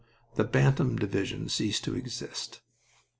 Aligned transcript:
The 0.33 0.43
Bantam 0.45 0.97
Division 0.97 1.47
ceased 1.47 1.83
to 1.83 1.95
exist. 1.95 2.61